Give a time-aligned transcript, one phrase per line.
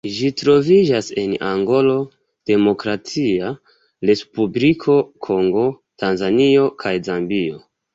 [0.13, 1.99] Ĝi troviĝas en Angolo,
[2.53, 3.53] Demokratia
[4.13, 5.71] Respubliko Kongo,
[6.03, 7.67] Tanzanio kaj Zambio.